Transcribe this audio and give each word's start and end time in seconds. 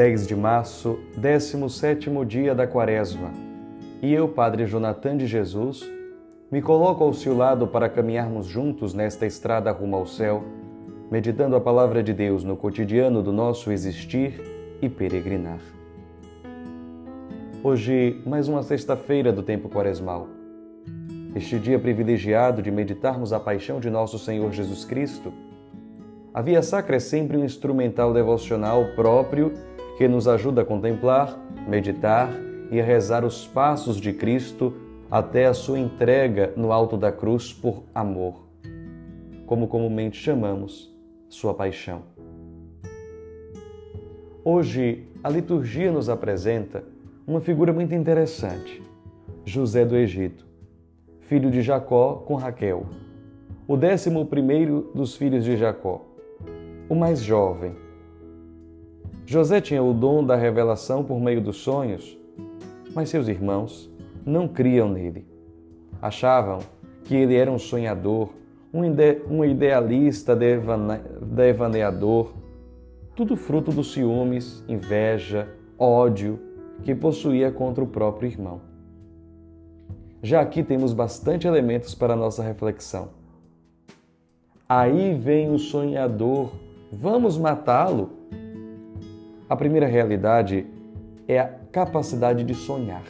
10 0.00 0.26
de 0.26 0.34
março, 0.34 0.98
17 1.18 2.08
dia 2.24 2.54
da 2.54 2.66
Quaresma. 2.66 3.30
E 4.00 4.10
eu, 4.10 4.26
Padre 4.26 4.64
Jonathan 4.64 5.14
de 5.14 5.26
Jesus, 5.26 5.86
me 6.50 6.62
coloco 6.62 7.04
ao 7.04 7.12
seu 7.12 7.36
lado 7.36 7.66
para 7.66 7.86
caminharmos 7.86 8.46
juntos 8.46 8.94
nesta 8.94 9.26
estrada 9.26 9.70
rumo 9.70 9.96
ao 9.96 10.06
céu, 10.06 10.42
meditando 11.10 11.54
a 11.54 11.60
palavra 11.60 12.02
de 12.02 12.14
Deus 12.14 12.42
no 12.42 12.56
cotidiano 12.56 13.22
do 13.22 13.30
nosso 13.30 13.70
existir 13.70 14.40
e 14.80 14.88
peregrinar. 14.88 15.60
Hoje, 17.62 18.22
mais 18.24 18.48
uma 18.48 18.62
sexta-feira 18.62 19.30
do 19.30 19.42
tempo 19.42 19.68
quaresmal. 19.68 20.28
Este 21.34 21.58
dia 21.58 21.78
privilegiado 21.78 22.62
de 22.62 22.70
meditarmos 22.70 23.34
a 23.34 23.38
paixão 23.38 23.78
de 23.78 23.90
nosso 23.90 24.18
Senhor 24.18 24.50
Jesus 24.50 24.82
Cristo. 24.82 25.30
A 26.32 26.40
Via 26.40 26.62
Sacra 26.62 26.96
é 26.96 27.00
sempre 27.00 27.36
um 27.36 27.44
instrumental 27.44 28.14
devocional 28.14 28.94
próprio 28.96 29.52
que 30.00 30.08
nos 30.08 30.26
ajuda 30.26 30.62
a 30.62 30.64
contemplar, 30.64 31.38
meditar 31.68 32.30
e 32.70 32.80
rezar 32.80 33.22
os 33.22 33.46
passos 33.46 33.98
de 33.98 34.14
Cristo 34.14 34.72
até 35.10 35.44
a 35.44 35.52
sua 35.52 35.78
entrega 35.78 36.54
no 36.56 36.72
alto 36.72 36.96
da 36.96 37.12
cruz 37.12 37.52
por 37.52 37.82
amor, 37.94 38.46
como 39.44 39.68
comumente 39.68 40.16
chamamos 40.16 40.90
sua 41.28 41.52
paixão. 41.52 42.04
Hoje, 44.42 45.06
a 45.22 45.28
liturgia 45.28 45.92
nos 45.92 46.08
apresenta 46.08 46.82
uma 47.26 47.42
figura 47.42 47.70
muito 47.70 47.94
interessante: 47.94 48.82
José 49.44 49.84
do 49.84 49.98
Egito, 49.98 50.46
filho 51.20 51.50
de 51.50 51.60
Jacó 51.60 52.24
com 52.26 52.36
Raquel, 52.36 52.86
o 53.68 53.76
décimo 53.76 54.24
primeiro 54.24 54.90
dos 54.94 55.14
filhos 55.14 55.44
de 55.44 55.58
Jacó, 55.58 56.06
o 56.88 56.94
mais 56.94 57.20
jovem. 57.20 57.89
José 59.30 59.60
tinha 59.60 59.80
o 59.80 59.94
dom 59.94 60.24
da 60.24 60.34
revelação 60.34 61.04
por 61.04 61.20
meio 61.20 61.40
dos 61.40 61.58
sonhos, 61.58 62.18
mas 62.92 63.10
seus 63.10 63.28
irmãos 63.28 63.88
não 64.26 64.48
criam 64.48 64.88
nele. 64.88 65.24
Achavam 66.02 66.58
que 67.04 67.14
ele 67.14 67.36
era 67.36 67.48
um 67.48 67.56
sonhador, 67.56 68.30
um, 68.74 68.84
ide 68.84 69.20
idealista 69.48 70.34
devane 70.34 70.98
devaneador, 71.22 72.32
tudo 73.14 73.36
fruto 73.36 73.70
dos 73.70 73.92
ciúmes, 73.92 74.64
inveja, 74.66 75.46
ódio 75.78 76.36
que 76.82 76.92
possuía 76.92 77.52
contra 77.52 77.84
o 77.84 77.86
próprio 77.86 78.28
irmão. 78.28 78.60
Já 80.20 80.40
aqui 80.40 80.60
temos 80.64 80.92
bastante 80.92 81.46
elementos 81.46 81.94
para 81.94 82.16
nossa 82.16 82.42
reflexão. 82.42 83.10
Aí 84.68 85.14
vem 85.14 85.54
o 85.54 85.58
sonhador, 85.60 86.50
vamos 86.92 87.38
matá-lo? 87.38 88.18
A 89.50 89.56
primeira 89.56 89.86
realidade 89.86 90.66
é 91.28 91.38
a 91.38 91.48
capacidade 91.70 92.42
de 92.42 92.54
sonhar 92.54 93.02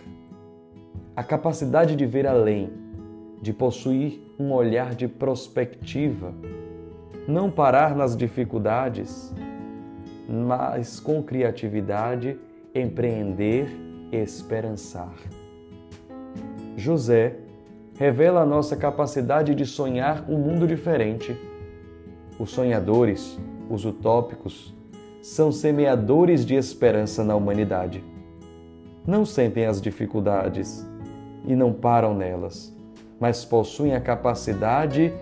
a 1.21 1.23
capacidade 1.23 1.97
de 1.97 2.07
ver 2.07 2.27
além, 2.27 2.71
de 3.43 3.53
possuir 3.53 4.23
um 4.39 4.53
olhar 4.53 4.95
de 4.95 5.07
prospectiva, 5.07 6.33
não 7.29 7.51
parar 7.51 7.95
nas 7.95 8.17
dificuldades, 8.17 9.31
mas 10.27 10.99
com 10.99 11.23
criatividade 11.23 12.39
empreender 12.75 13.69
e 14.11 14.17
esperançar. 14.17 15.15
José 16.75 17.37
revela 17.99 18.41
a 18.41 18.47
nossa 18.47 18.75
capacidade 18.75 19.55
de 19.55 19.67
sonhar 19.67 20.25
um 20.27 20.39
mundo 20.39 20.67
diferente. 20.67 21.37
Os 22.39 22.51
sonhadores, 22.51 23.39
os 23.69 23.85
utópicos, 23.85 24.75
são 25.23 25.53
semeadores 25.53 26.45
de 26.45 26.55
esperança 26.55 27.23
na 27.25 27.35
humanidade. 27.37 28.05
Não 29.07 29.25
sentem 29.25 29.67
as 29.67 29.81
dificuldades, 29.81 30.87
e 31.45 31.55
não 31.55 31.73
param 31.73 32.15
nelas, 32.15 32.75
mas 33.19 33.45
possuem 33.45 33.95
a 33.95 34.01
capacidade 34.01 35.13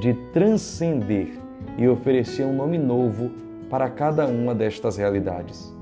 de 0.00 0.14
transcender 0.32 1.28
e 1.76 1.88
oferecer 1.88 2.44
um 2.44 2.54
nome 2.54 2.78
novo 2.78 3.30
para 3.68 3.88
cada 3.88 4.26
uma 4.26 4.54
destas 4.54 4.96
realidades. 4.96 5.72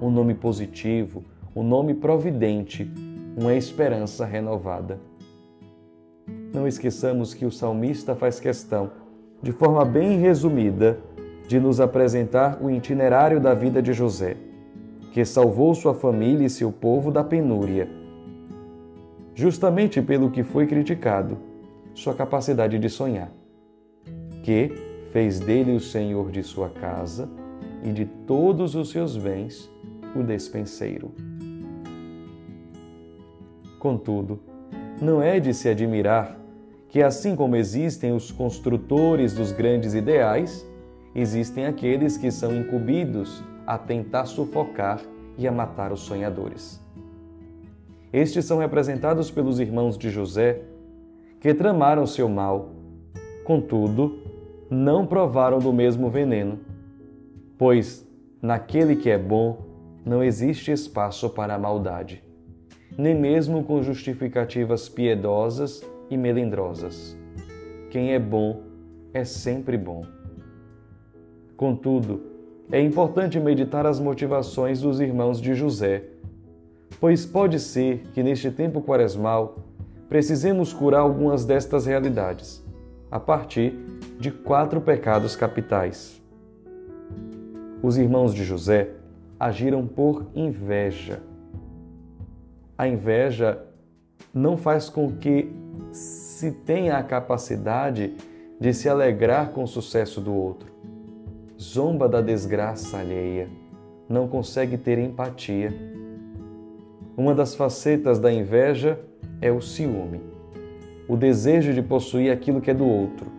Um 0.00 0.10
nome 0.10 0.34
positivo, 0.34 1.24
um 1.54 1.62
nome 1.62 1.94
providente, 1.94 2.90
uma 3.36 3.54
esperança 3.54 4.24
renovada. 4.24 5.00
Não 6.52 6.66
esqueçamos 6.66 7.34
que 7.34 7.46
o 7.46 7.50
salmista 7.50 8.14
faz 8.14 8.38
questão, 8.38 8.90
de 9.42 9.52
forma 9.52 9.84
bem 9.84 10.18
resumida, 10.18 10.98
de 11.46 11.60
nos 11.60 11.80
apresentar 11.80 12.58
o 12.62 12.70
itinerário 12.70 13.40
da 13.40 13.54
vida 13.54 13.82
de 13.82 13.92
José, 13.92 14.36
que 15.12 15.24
salvou 15.24 15.74
sua 15.74 15.94
família 15.94 16.46
e 16.46 16.50
seu 16.50 16.72
povo 16.72 17.10
da 17.10 17.22
penúria 17.22 18.02
justamente 19.34 20.02
pelo 20.02 20.30
que 20.30 20.42
foi 20.42 20.66
criticado, 20.66 21.38
sua 21.94 22.14
capacidade 22.14 22.78
de 22.78 22.88
sonhar, 22.88 23.32
que 24.42 24.70
fez 25.10 25.40
dele 25.40 25.74
o 25.74 25.80
senhor 25.80 26.30
de 26.30 26.42
sua 26.42 26.68
casa 26.68 27.28
e 27.82 27.92
de 27.92 28.04
todos 28.04 28.74
os 28.74 28.90
seus 28.90 29.16
bens 29.16 29.70
o 30.14 30.22
despenseiro. 30.22 31.12
Contudo, 33.78 34.40
não 35.00 35.20
é 35.20 35.40
de 35.40 35.52
se 35.52 35.68
admirar 35.68 36.38
que, 36.88 37.02
assim 37.02 37.34
como 37.34 37.56
existem 37.56 38.12
os 38.12 38.30
construtores 38.30 39.34
dos 39.34 39.50
grandes 39.50 39.94
ideais, 39.94 40.66
existem 41.14 41.66
aqueles 41.66 42.16
que 42.16 42.30
são 42.30 42.54
incumbidos 42.54 43.42
a 43.66 43.78
tentar 43.78 44.26
sufocar 44.26 45.00
e 45.38 45.46
a 45.46 45.52
matar 45.52 45.92
os 45.92 46.00
sonhadores. 46.00 46.80
Estes 48.12 48.44
são 48.44 48.58
representados 48.58 49.30
pelos 49.30 49.58
irmãos 49.58 49.96
de 49.96 50.10
José, 50.10 50.62
que 51.40 51.54
tramaram 51.54 52.06
seu 52.06 52.28
mal. 52.28 52.70
Contudo, 53.44 54.18
não 54.70 55.06
provaram 55.06 55.58
do 55.58 55.72
mesmo 55.72 56.10
veneno, 56.10 56.60
pois 57.58 58.06
naquele 58.40 58.96
que 58.96 59.10
é 59.10 59.18
bom 59.18 59.58
não 60.04 60.22
existe 60.22 60.70
espaço 60.70 61.30
para 61.30 61.54
a 61.54 61.58
maldade, 61.58 62.22
nem 62.98 63.14
mesmo 63.14 63.62
com 63.64 63.82
justificativas 63.82 64.88
piedosas 64.88 65.82
e 66.10 66.16
melindrosas. 66.16 67.16
Quem 67.90 68.12
é 68.12 68.18
bom 68.18 68.62
é 69.14 69.24
sempre 69.24 69.76
bom. 69.76 70.04
Contudo, 71.62 72.20
é 72.72 72.82
importante 72.82 73.38
meditar 73.38 73.86
as 73.86 74.00
motivações 74.00 74.80
dos 74.80 74.98
irmãos 74.98 75.40
de 75.40 75.54
José 75.54 76.06
pois 76.98 77.24
pode 77.24 77.60
ser 77.60 78.02
que 78.12 78.20
neste 78.20 78.50
tempo 78.50 78.82
quaresmal 78.82 79.58
precisemos 80.08 80.72
curar 80.72 81.02
algumas 81.02 81.44
destas 81.44 81.86
realidades, 81.86 82.64
a 83.12 83.20
partir 83.20 83.78
de 84.18 84.32
quatro 84.32 84.80
pecados 84.80 85.36
capitais. 85.36 86.20
Os 87.80 87.96
irmãos 87.96 88.34
de 88.34 88.42
José 88.42 88.90
agiram 89.38 89.86
por 89.86 90.26
inveja. 90.34 91.22
A 92.76 92.88
inveja 92.88 93.62
não 94.34 94.56
faz 94.56 94.88
com 94.88 95.12
que 95.12 95.52
se 95.92 96.50
tenha 96.50 96.96
a 96.96 97.04
capacidade 97.04 98.16
de 98.58 98.74
se 98.74 98.88
alegrar 98.88 99.50
com 99.50 99.62
o 99.62 99.68
sucesso 99.68 100.20
do 100.20 100.34
outro. 100.34 100.71
Zomba 101.62 102.08
da 102.08 102.20
desgraça 102.20 102.98
alheia, 102.98 103.48
não 104.08 104.26
consegue 104.26 104.76
ter 104.76 104.98
empatia 104.98 105.72
uma 107.16 107.34
das 107.34 107.54
facetas 107.54 108.18
da 108.18 108.32
inveja 108.32 108.98
é 109.40 109.52
o 109.52 109.60
ciúme, 109.60 110.20
o 111.06 111.16
desejo 111.16 111.72
de 111.72 111.82
possuir 111.82 112.32
aquilo 112.32 112.60
que 112.60 112.70
é 112.70 112.74
do 112.74 112.84
outro, 112.84 113.30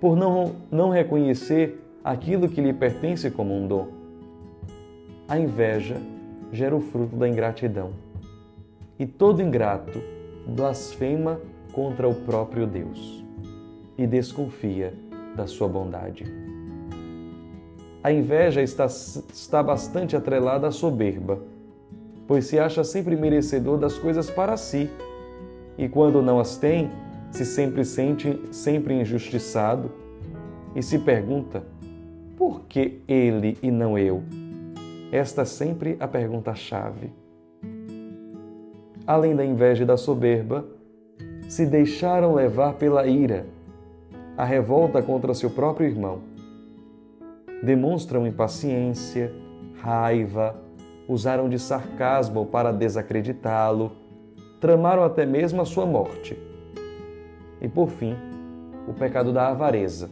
por 0.00 0.14
não, 0.14 0.54
não 0.70 0.90
reconhecer 0.90 1.82
aquilo 2.04 2.48
que 2.48 2.60
lhe 2.60 2.72
pertence 2.72 3.28
como 3.30 3.52
um 3.56 3.66
dom. 3.66 3.88
A 5.26 5.38
inveja 5.38 5.96
gera 6.52 6.76
o 6.76 6.80
fruto 6.80 7.16
da 7.16 7.28
ingratidão, 7.28 7.90
e 8.98 9.04
todo 9.04 9.42
ingrato 9.42 10.00
blasfema 10.46 11.40
contra 11.72 12.06
o 12.06 12.14
próprio 12.14 12.68
Deus 12.68 13.24
e 13.96 14.06
desconfia 14.06 14.94
da 15.34 15.46
sua 15.46 15.66
bondade. 15.66 16.47
A 18.08 18.12
inveja 18.12 18.62
está, 18.62 18.86
está 18.86 19.62
bastante 19.62 20.16
atrelada 20.16 20.66
à 20.66 20.70
soberba 20.70 21.38
pois 22.28 22.44
se 22.44 22.58
acha 22.58 22.84
sempre 22.84 23.16
merecedor 23.16 23.78
das 23.78 23.98
coisas 23.98 24.30
para 24.30 24.54
si, 24.58 24.90
e 25.78 25.88
quando 25.88 26.20
não 26.20 26.38
as 26.38 26.58
tem, 26.58 26.90
se 27.30 27.44
sempre 27.46 27.84
sente 27.84 28.38
sempre 28.52 28.92
injustiçado 28.92 29.90
e 30.76 30.82
se 30.82 30.98
pergunta: 30.98 31.62
por 32.36 32.60
que 32.66 33.00
ele 33.08 33.56
e 33.62 33.70
não 33.70 33.98
eu? 33.98 34.22
Esta 35.10 35.42
é 35.42 35.44
sempre 35.46 35.96
a 35.98 36.06
pergunta-chave. 36.06 37.10
Além 39.06 39.34
da 39.34 39.42
inveja 39.42 39.84
e 39.84 39.86
da 39.86 39.96
soberba, 39.96 40.66
se 41.48 41.64
deixaram 41.64 42.34
levar 42.34 42.74
pela 42.74 43.06
ira, 43.06 43.46
a 44.36 44.44
revolta 44.44 45.00
contra 45.00 45.32
seu 45.32 45.48
próprio 45.48 45.88
irmão. 45.88 46.27
Demonstram 47.62 48.26
impaciência, 48.26 49.32
raiva, 49.80 50.56
usaram 51.08 51.48
de 51.48 51.58
sarcasmo 51.58 52.46
para 52.46 52.72
desacreditá-lo, 52.72 53.92
tramaram 54.60 55.02
até 55.02 55.24
mesmo 55.24 55.62
a 55.62 55.64
sua 55.64 55.86
morte. 55.86 56.38
E 57.60 57.68
por 57.68 57.88
fim, 57.88 58.14
o 58.86 58.92
pecado 58.92 59.32
da 59.32 59.48
avareza. 59.48 60.10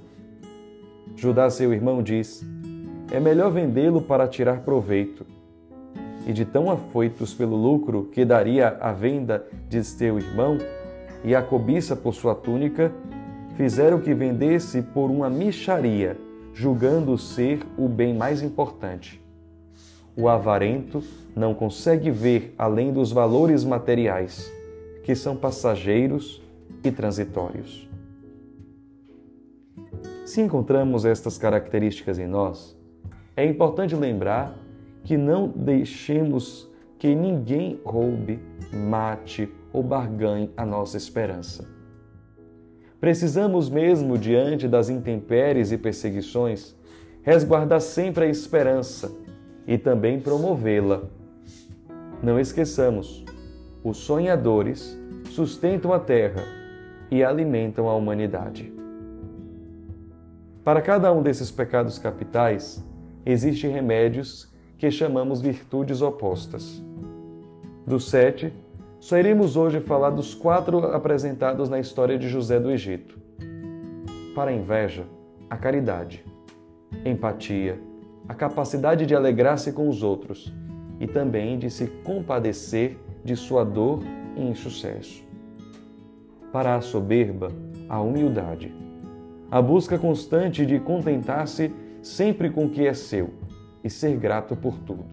Judá, 1.14 1.48
seu 1.50 1.72
irmão, 1.72 2.02
diz: 2.02 2.44
É 3.10 3.20
melhor 3.20 3.50
vendê-lo 3.50 4.02
para 4.02 4.26
tirar 4.26 4.60
proveito. 4.60 5.24
E 6.26 6.32
de 6.32 6.44
tão 6.44 6.70
afoitos 6.70 7.32
pelo 7.32 7.56
lucro 7.56 8.08
que 8.12 8.24
daria 8.24 8.76
a 8.80 8.92
venda 8.92 9.46
de 9.68 9.84
seu 9.84 10.18
irmão 10.18 10.58
e 11.22 11.34
a 11.34 11.42
cobiça 11.42 11.94
por 11.94 12.14
sua 12.14 12.34
túnica, 12.34 12.92
fizeram 13.56 14.00
que 14.00 14.12
vendesse 14.12 14.82
por 14.82 15.10
uma 15.10 15.30
micharia, 15.30 16.16
julgando 16.56 17.18
ser 17.18 17.60
o 17.76 17.86
bem 17.86 18.14
mais 18.14 18.42
importante. 18.42 19.22
O 20.16 20.26
avarento 20.26 21.02
não 21.36 21.54
consegue 21.54 22.10
ver 22.10 22.54
além 22.56 22.94
dos 22.94 23.12
valores 23.12 23.62
materiais, 23.62 24.50
que 25.04 25.14
são 25.14 25.36
passageiros 25.36 26.42
e 26.82 26.90
transitórios. 26.90 27.86
Se 30.24 30.40
encontramos 30.40 31.04
estas 31.04 31.36
características 31.36 32.18
em 32.18 32.26
nós, 32.26 32.74
é 33.36 33.44
importante 33.44 33.94
lembrar 33.94 34.56
que 35.04 35.18
não 35.18 35.48
deixemos 35.48 36.66
que 36.98 37.14
ninguém 37.14 37.78
roube, 37.84 38.40
mate 38.72 39.52
ou 39.74 39.82
barganhe 39.82 40.50
a 40.56 40.64
nossa 40.64 40.96
esperança. 40.96 41.75
Precisamos 43.00 43.68
mesmo, 43.68 44.16
diante 44.16 44.66
das 44.66 44.88
intempéries 44.88 45.70
e 45.70 45.78
perseguições, 45.78 46.74
resguardar 47.22 47.80
sempre 47.80 48.24
a 48.24 48.28
esperança 48.28 49.14
e 49.66 49.76
também 49.76 50.18
promovê-la. 50.18 51.02
Não 52.22 52.40
esqueçamos, 52.40 53.24
os 53.84 53.98
sonhadores 53.98 54.98
sustentam 55.30 55.92
a 55.92 55.98
terra 55.98 56.42
e 57.10 57.22
alimentam 57.22 57.88
a 57.88 57.94
humanidade. 57.94 58.72
Para 60.64 60.80
cada 60.80 61.12
um 61.12 61.22
desses 61.22 61.50
pecados 61.50 61.98
capitais, 61.98 62.84
existem 63.24 63.70
remédios 63.70 64.52
que 64.78 64.90
chamamos 64.90 65.40
virtudes 65.40 66.02
opostas. 66.02 66.82
Dos 67.86 68.08
sete, 68.08 68.52
só 69.06 69.16
iremos 69.16 69.56
hoje 69.56 69.78
falar 69.78 70.10
dos 70.10 70.34
quatro 70.34 70.78
apresentados 70.86 71.68
na 71.68 71.78
história 71.78 72.18
de 72.18 72.28
José 72.28 72.58
do 72.58 72.72
Egito. 72.72 73.16
Para 74.34 74.50
a 74.50 74.52
inveja, 74.52 75.04
a 75.48 75.56
caridade, 75.56 76.24
empatia, 77.04 77.78
a 78.28 78.34
capacidade 78.34 79.06
de 79.06 79.14
alegrar-se 79.14 79.70
com 79.70 79.88
os 79.88 80.02
outros 80.02 80.52
e 80.98 81.06
também 81.06 81.56
de 81.56 81.70
se 81.70 81.86
compadecer 82.02 82.98
de 83.24 83.36
sua 83.36 83.62
dor 83.62 84.02
e 84.36 84.42
insucesso. 84.42 85.22
Para 86.52 86.74
a 86.74 86.80
soberba, 86.80 87.52
a 87.88 88.00
humildade, 88.00 88.74
a 89.48 89.62
busca 89.62 89.96
constante 89.96 90.66
de 90.66 90.80
contentar-se 90.80 91.72
sempre 92.02 92.50
com 92.50 92.64
o 92.64 92.70
que 92.70 92.84
é 92.84 92.92
seu 92.92 93.30
e 93.84 93.88
ser 93.88 94.16
grato 94.16 94.56
por 94.56 94.76
tudo. 94.80 95.04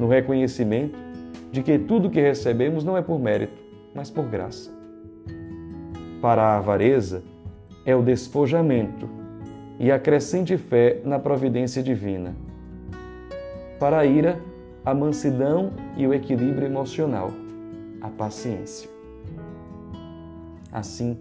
No 0.00 0.08
reconhecimento 0.08 1.11
de 1.50 1.62
que 1.62 1.78
tudo 1.78 2.10
que 2.10 2.20
recebemos 2.20 2.84
não 2.84 2.96
é 2.96 3.02
por 3.02 3.18
mérito, 3.18 3.62
mas 3.94 4.10
por 4.10 4.24
graça. 4.24 4.70
Para 6.20 6.42
a 6.42 6.58
avareza, 6.58 7.22
é 7.84 7.94
o 7.94 8.02
despojamento 8.02 9.08
e 9.78 9.90
a 9.90 9.98
crescente 9.98 10.56
fé 10.56 11.00
na 11.04 11.18
providência 11.18 11.82
divina. 11.82 12.34
Para 13.78 13.98
a 13.98 14.06
ira, 14.06 14.40
a 14.84 14.94
mansidão 14.94 15.72
e 15.96 16.06
o 16.06 16.14
equilíbrio 16.14 16.66
emocional, 16.66 17.30
a 18.00 18.08
paciência. 18.08 18.88
Assim, 20.70 21.18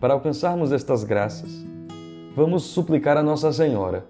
para 0.00 0.14
alcançarmos 0.14 0.72
estas 0.72 1.04
graças, 1.04 1.64
vamos 2.34 2.64
suplicar 2.64 3.16
a 3.16 3.22
Nossa 3.22 3.52
Senhora, 3.52 4.04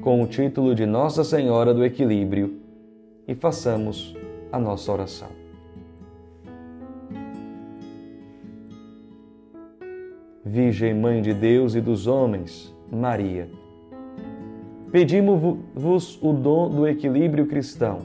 com 0.00 0.22
o 0.22 0.26
título 0.26 0.74
de 0.74 0.86
Nossa 0.86 1.22
Senhora 1.22 1.72
do 1.72 1.84
Equilíbrio, 1.84 2.58
e 3.28 3.34
façamos 3.34 4.16
a 4.52 4.58
nossa 4.58 4.92
oração. 4.92 5.28
Virgem 10.44 10.92
Mãe 10.92 11.22
de 11.22 11.32
Deus 11.32 11.74
e 11.74 11.80
dos 11.80 12.06
homens, 12.06 12.76
Maria. 12.90 13.48
Pedimos-vos 14.90 16.22
o 16.22 16.34
dom 16.34 16.68
do 16.68 16.86
equilíbrio 16.86 17.46
cristão, 17.46 18.00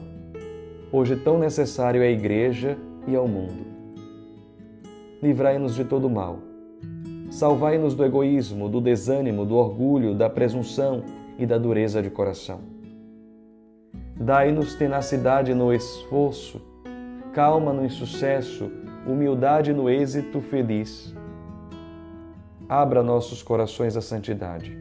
hoje 0.90 1.14
tão 1.16 1.38
necessário 1.38 2.00
à 2.00 2.06
Igreja 2.06 2.78
e 3.06 3.14
ao 3.14 3.28
mundo. 3.28 3.66
Livrai-nos 5.22 5.74
de 5.74 5.84
todo 5.84 6.08
mal. 6.08 6.38
Salvai-nos 7.30 7.94
do 7.94 8.04
egoísmo, 8.04 8.70
do 8.70 8.80
desânimo, 8.80 9.44
do 9.44 9.56
orgulho, 9.56 10.14
da 10.14 10.30
presunção 10.30 11.02
e 11.38 11.44
da 11.44 11.58
dureza 11.58 12.02
de 12.02 12.08
coração. 12.08 12.77
Dai-nos 14.20 14.74
tenacidade 14.74 15.54
no 15.54 15.72
esforço, 15.72 16.60
calma 17.32 17.72
no 17.72 17.84
insucesso, 17.84 18.70
humildade 19.06 19.72
no 19.72 19.88
êxito 19.88 20.40
feliz 20.40 21.14
abra 22.68 23.02
nossos 23.02 23.42
corações 23.42 23.96
à 23.96 24.02
santidade. 24.02 24.76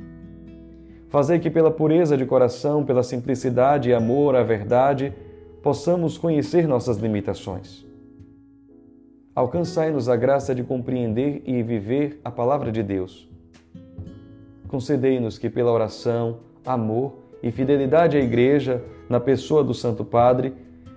Fazei 1.10 1.40
que, 1.40 1.50
pela 1.50 1.72
pureza 1.72 2.18
de 2.18 2.26
coração, 2.26 2.84
pela 2.84 3.02
simplicidade 3.02 3.90
e 3.90 3.94
amor 3.94 4.36
à 4.36 4.44
verdade, 4.44 5.14
possamos 5.64 6.18
conhecer 6.18 6.68
nossas 6.68 6.98
limitações. 6.98 7.86
Alcançai-nos 9.34 10.10
a 10.10 10.16
graça 10.16 10.54
de 10.54 10.64
compreender 10.64 11.44
e 11.46 11.64
viver 11.64 12.20
a 12.26 12.32
palavra 12.32 12.72
de 12.72 12.84
Deus. 12.84 13.30
Concedei-nos 14.68 15.38
que, 15.38 15.50
pela 15.50 15.72
oração, 15.72 16.40
amor 16.66 17.14
e 17.42 17.52
fidelidade 17.52 18.18
à 18.18 18.20
Igreja, 18.20 18.84
na 19.10 19.20
pessoa 19.20 19.64
do 19.64 19.74
Santo 19.74 20.04
Padre, 20.04 20.54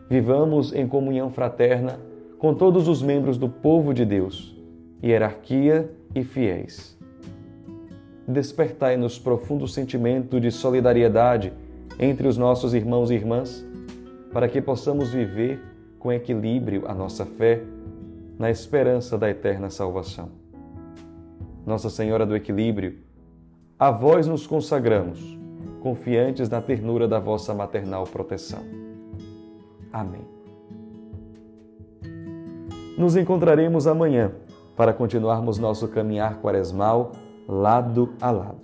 vivamos 0.08 0.72
em 0.72 0.86
comunhão 0.88 1.30
fraterna 1.30 1.98
com 2.38 2.54
todos 2.54 2.88
os 2.88 3.02
membros 3.02 3.36
do 3.36 3.48
povo 3.48 3.92
de 3.92 4.04
Deus, 4.04 4.56
hierarquia 5.02 5.90
e 6.14 6.24
fiéis. 6.24 6.98
Despertai-nos 8.26 9.18
profundo 9.18 9.68
sentimento 9.68 10.40
de 10.40 10.50
solidariedade 10.50 11.52
entre 11.98 12.26
os 12.26 12.36
nossos 12.36 12.72
irmãos 12.74 13.10
e 13.10 13.14
irmãs, 13.14 13.66
para 14.32 14.48
que 14.48 14.60
possamos 14.60 15.10
viver 15.12 15.60
com 15.98 16.10
equilíbrio 16.10 16.84
a 16.86 16.94
nossa 16.94 17.26
fé 17.26 17.62
na 18.38 18.50
esperança 18.50 19.18
da 19.18 19.28
eterna 19.28 19.68
salvação. 19.68 20.30
Nossa 21.66 21.90
Senhora 21.90 22.24
do 22.24 22.34
Equilíbrio, 22.34 22.98
a 23.78 23.90
vós 23.90 24.26
nos 24.26 24.46
consagramos, 24.46 25.38
confiantes 25.80 26.48
na 26.48 26.60
ternura 26.60 27.08
da 27.08 27.18
vossa 27.18 27.52
maternal 27.52 28.04
proteção. 28.04 28.60
Amém. 29.92 30.24
Nos 32.96 33.16
encontraremos 33.16 33.86
amanhã 33.86 34.30
para 34.76 34.92
continuarmos 34.92 35.58
nosso 35.58 35.88
caminhar 35.88 36.40
quaresmal 36.40 37.12
lado 37.48 38.14
a 38.20 38.30
lado. 38.30 38.60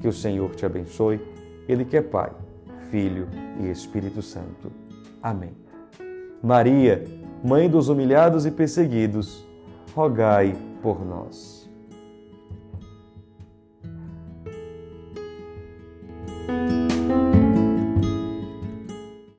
Que 0.00 0.08
o 0.08 0.12
Senhor 0.12 0.54
te 0.54 0.66
abençoe, 0.66 1.20
Ele 1.68 1.84
que 1.84 1.96
é 1.96 2.02
Pai, 2.02 2.32
Filho 2.90 3.28
e 3.60 3.70
Espírito 3.70 4.22
Santo. 4.22 4.72
Amém. 5.22 5.52
Maria, 6.42 7.04
Mãe 7.42 7.70
dos 7.70 7.88
humilhados 7.88 8.46
e 8.46 8.50
perseguidos, 8.50 9.46
rogai 9.94 10.56
por 10.82 11.06
nós. 11.06 11.57